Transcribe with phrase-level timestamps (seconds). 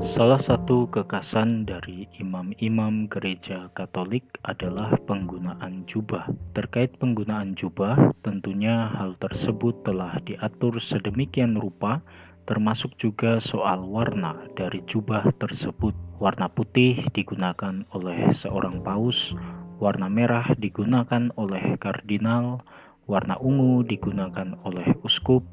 [0.00, 6.24] Salah satu kekasan dari imam-imam gereja Katolik adalah penggunaan jubah.
[6.56, 12.00] Terkait penggunaan jubah, tentunya hal tersebut telah diatur sedemikian rupa,
[12.48, 15.92] termasuk juga soal warna dari jubah tersebut.
[16.16, 19.36] Warna putih digunakan oleh seorang paus,
[19.84, 22.64] warna merah digunakan oleh kardinal,
[23.04, 25.44] warna ungu digunakan oleh uskup,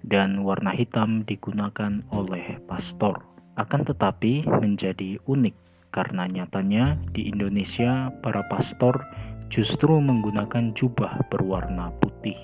[0.00, 3.28] dan warna hitam digunakan oleh pastor.
[3.60, 5.52] Akan tetapi menjadi unik
[5.92, 9.04] karena nyatanya di Indonesia para pastor
[9.52, 12.40] justru menggunakan jubah berwarna putih.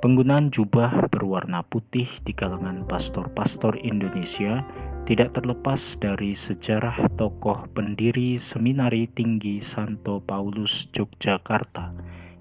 [0.00, 4.64] Penggunaan jubah berwarna putih di kalangan pastor-pastor Indonesia
[5.04, 11.92] tidak terlepas dari sejarah tokoh pendiri Seminari Tinggi Santo Paulus Yogyakarta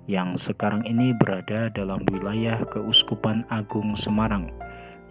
[0.07, 4.53] yang sekarang ini berada dalam wilayah Keuskupan Agung Semarang,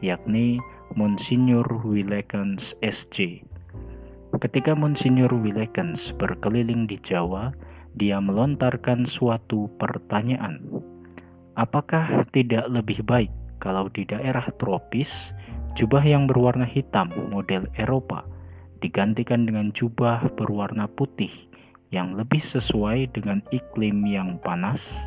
[0.03, 0.59] yakni
[0.95, 3.43] Monsinyur Willekens SC.
[4.43, 7.55] Ketika Monsinyur Willekens berkeliling di Jawa,
[7.95, 10.59] dia melontarkan suatu pertanyaan.
[11.55, 13.30] Apakah tidak lebih baik
[13.63, 15.30] kalau di daerah tropis,
[15.79, 18.27] jubah yang berwarna hitam model Eropa
[18.83, 21.30] digantikan dengan jubah berwarna putih
[21.95, 25.07] yang lebih sesuai dengan iklim yang panas?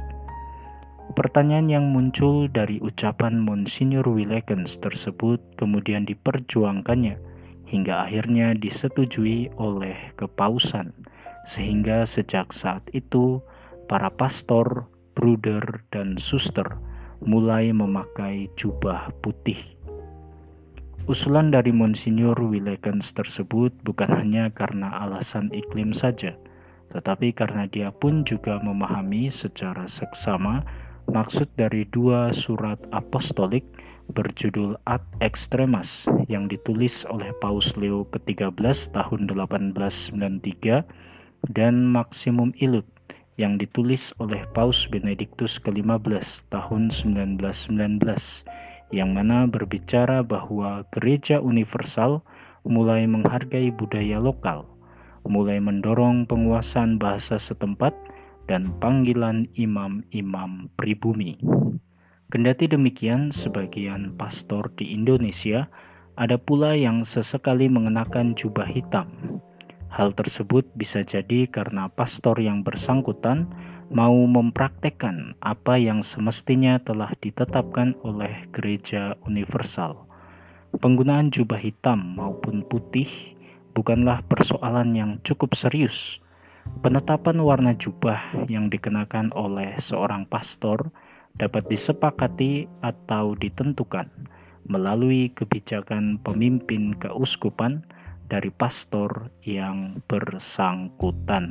[1.17, 7.17] Pertanyaan yang muncul dari ucapan Monsinyur Willekens tersebut kemudian diperjuangkannya
[7.65, 10.93] hingga akhirnya disetujui oleh kepausan,
[11.41, 13.41] sehingga sejak saat itu
[13.89, 14.85] para pastor,
[15.17, 16.77] bruder, dan suster
[17.25, 19.57] mulai memakai jubah putih.
[21.09, 26.37] Usulan dari Monsinyur Willekens tersebut bukan hanya karena alasan iklim saja,
[26.93, 30.61] tetapi karena dia pun juga memahami secara seksama
[31.07, 33.63] Maksud dari dua surat apostolik
[34.11, 40.83] berjudul Ad Extremas yang ditulis oleh Paus Leo ke-13 tahun 1893
[41.55, 42.83] dan Maximum Illud
[43.39, 48.03] yang ditulis oleh Paus Benediktus ke-15 tahun 1919
[48.91, 52.19] yang mana berbicara bahwa gereja universal
[52.67, 54.67] mulai menghargai budaya lokal,
[55.23, 57.95] mulai mendorong penguasaan bahasa setempat
[58.47, 61.35] dan panggilan imam-imam pribumi.
[62.27, 65.67] Kendati demikian, sebagian pastor di Indonesia
[66.19, 69.39] ada pula yang sesekali mengenakan jubah hitam.
[69.87, 73.47] Hal tersebut bisa jadi karena pastor yang bersangkutan
[73.87, 80.03] mau mempraktekkan apa yang semestinya telah ditetapkan oleh gereja universal.
[80.75, 83.07] Penggunaan jubah hitam maupun putih
[83.71, 86.19] bukanlah persoalan yang cukup serius
[86.83, 90.91] Penetapan warna jubah yang dikenakan oleh seorang pastor
[91.37, 94.07] dapat disepakati atau ditentukan
[94.67, 97.83] melalui kebijakan pemimpin keuskupan
[98.27, 101.45] dari pastor yang bersangkutan.